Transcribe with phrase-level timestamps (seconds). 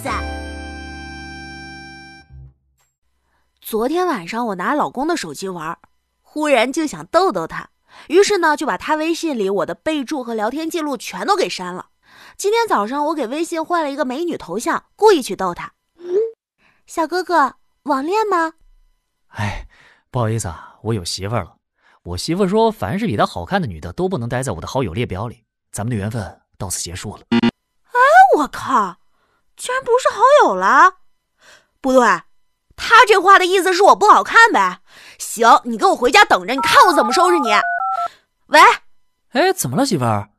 [0.00, 0.08] 子。
[3.60, 5.78] 昨天晚上我拿老公的手机玩，
[6.22, 7.70] 忽然就想逗逗他，
[8.08, 11.86] 于是呢就把他微信里我的备注和聊天记录全都给删了。
[12.36, 15.72] 今天早上我给微信换了一个美女头像，故意去逗他。
[16.86, 17.54] 小哥哥，
[17.84, 18.54] 网恋吗？
[19.28, 19.68] 哎，
[20.10, 21.54] 不好意思啊，我有媳妇儿了。
[22.02, 25.44] 我媳妇说，凡是比她好看的女的都不能待在我的好友列表里。
[25.70, 27.22] 咱们的缘分到此结束了。
[27.30, 27.40] 哎，
[28.38, 28.96] 我靠，
[29.60, 30.94] 居然不是好友了？
[31.82, 32.00] 不对，
[32.76, 34.80] 他这话的意思是我不好看呗？
[35.18, 37.50] 行，你给我回家等着，你看我怎么收拾你。
[38.46, 38.60] 喂，
[39.32, 40.30] 哎，怎么了，媳妇儿？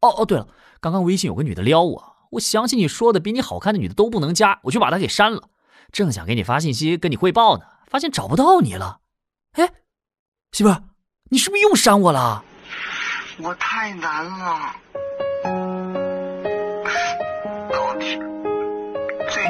[0.00, 0.48] 哦哦，对了，
[0.80, 5.48] 刚刚微信有个女的撩我，我想起你说的比你好看的女的都不能加，我就把她给删了。
[5.92, 8.98] 正想给你发信息跟你汇报呢，发现找不到你了。
[9.52, 9.72] 哎，
[10.50, 10.82] 媳妇儿，
[11.30, 12.44] 你是不是又删我了？
[13.38, 14.74] 我太难了，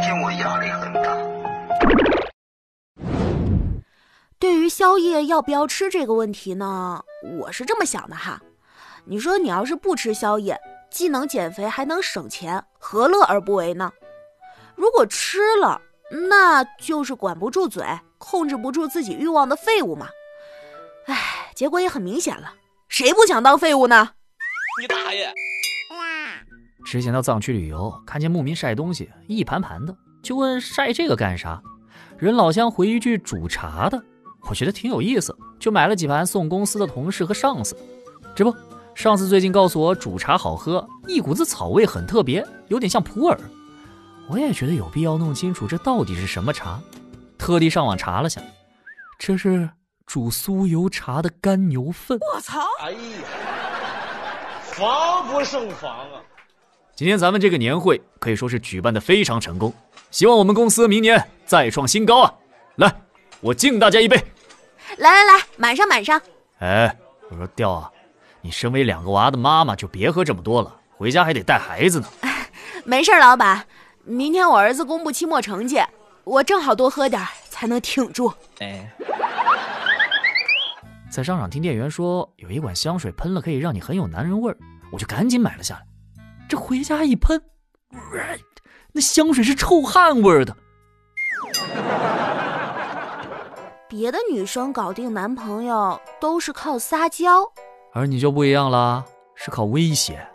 [0.05, 1.17] 近我压力很大。
[4.39, 7.03] 对于宵夜要不要吃这个问题呢，
[7.39, 8.39] 我是这么想的哈。
[9.07, 13.91] 你说你要是不吃宵夜，既能减肥还能省钱，何乐而不为呢？
[14.75, 15.81] 如果吃了，
[16.29, 17.83] 那就是管不住嘴、
[18.19, 20.09] 控制不住自己欲望的废物嘛。
[21.07, 22.53] 唉，结果也很明显了。
[22.89, 24.11] 谁不想当废物呢？
[24.83, 25.33] 你大爷！
[26.85, 31.61] 之前到藏区旅游，看见牧民晒东西，一盘盘的，就问晒这个干啥？
[32.19, 34.01] 人老乡回一句煮茶的，
[34.49, 37.77] 我觉得挺有意思，就买了几盘送公司的同事和上司。
[38.37, 38.55] 这不，
[38.95, 43.39] 上司最近告诉我煮茶好喝，一股子草味很特别，有点像普洱。
[44.29, 46.81] 我也觉得有必要弄清楚这到底是什么茶，
[47.39, 48.41] 特地上网查了下，
[49.19, 49.71] 这是。
[50.07, 52.61] 煮酥油茶的干牛粪，我操！
[52.83, 52.99] 哎呀，
[54.65, 56.21] 防不胜防啊！
[56.97, 59.75] 今天咱们这个年会可以说是举办的非常成功，
[60.13, 62.33] 希望我们公司明年再创新高啊！
[62.77, 62.95] 来，
[63.41, 64.17] 我敬大家一杯。
[64.99, 66.23] 来来来，满上满上。
[66.61, 66.97] 哎，
[67.31, 67.91] 我说调啊，
[68.41, 72.07] 你身为两个娃的妈妈就别喝这么多了，回家还得带孩子呢。
[72.87, 73.67] 没事，老板，
[74.05, 75.81] 明天我儿子公布期末成绩，
[76.23, 77.21] 我正好多喝点
[77.51, 78.33] 才能挺住。
[78.61, 78.89] 哎。
[81.11, 84.57] 在商场听店员说有一款香水喷了可以让你很有男人味儿，
[84.93, 85.83] 我就赶紧买了下来。
[86.49, 87.43] 这回家一喷，
[88.93, 90.57] 那香水是臭汗味儿的。
[93.89, 97.45] 别的女生搞定男朋友都是靠撒娇，
[97.93, 100.27] 而你就不一样了，是靠威胁。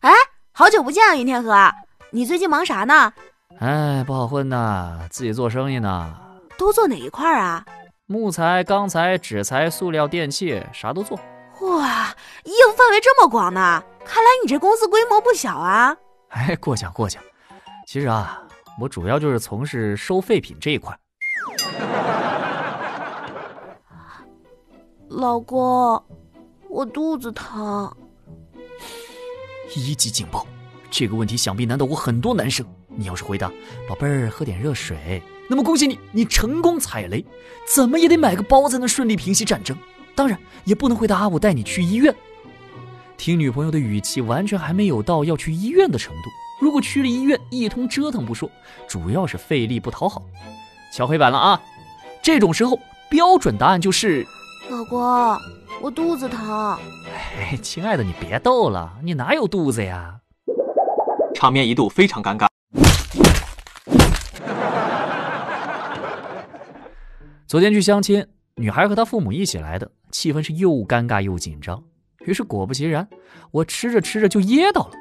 [0.00, 0.12] 哎，
[0.52, 1.70] 好久不见啊，云天河，
[2.10, 3.12] 你最近忙啥呢？
[3.60, 6.16] 哎，不好混呐，自己做生意呢。
[6.56, 7.64] 都做哪一块啊？
[8.06, 11.18] 木材、钢材、纸材、塑料、电器，啥都做。
[11.60, 13.82] 哇，业务范围这么广呢！
[14.04, 15.96] 看来你这公司规模不小啊。
[16.28, 17.22] 哎，过奖过奖。
[17.86, 18.42] 其实啊，
[18.80, 20.98] 我主要就是从事收废品这一块。
[25.08, 26.02] 老公，
[26.68, 27.90] 我肚子疼。
[29.74, 30.46] 一级警报！
[30.90, 32.66] 这个问题想必难倒过很多男生。
[32.88, 33.50] 你要是回答
[33.88, 35.22] “宝贝儿，喝点热水”。
[35.48, 37.24] 那么恭喜你，你成功踩雷，
[37.66, 39.76] 怎么也得买个包才能顺利平息战争。
[40.14, 42.14] 当然，也不能回答我带你去医院。
[43.16, 46.22] 听女朋友的语气，完全还没有到要去医院的程度。
[46.60, 48.48] 如果去了医院，一通折腾不说，
[48.88, 50.22] 主要是费力不讨好。
[50.92, 51.60] 敲黑板了啊！
[52.22, 52.78] 这种时候，
[53.10, 54.24] 标准答案就是：
[54.70, 55.00] 老公，
[55.82, 56.78] 我肚子疼。
[57.36, 60.20] 哎，亲爱的，你别逗了，你哪有肚子呀？
[61.34, 62.46] 场面一度非常尴尬。
[67.46, 68.26] 昨天去相亲，
[68.56, 71.82] 女孩和她父母一起来的，气氛是又尴尬又紧张。
[72.20, 73.08] 于是果不其然，
[73.50, 74.92] 我吃着吃着就噎到了。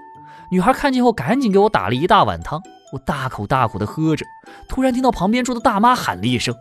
[0.52, 2.60] 女孩看见后，赶紧给我打了一大碗汤，
[2.92, 4.26] 我大口大口的喝着。
[4.68, 6.54] 突然听到旁边桌的大妈喊了一声：“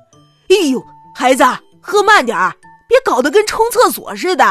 [0.51, 1.43] 哎呦，孩子，
[1.81, 2.37] 喝慢点，
[2.87, 4.45] 别搞得跟冲厕所似的。”